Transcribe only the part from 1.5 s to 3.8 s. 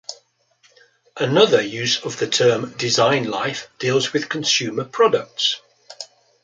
use of the term design-life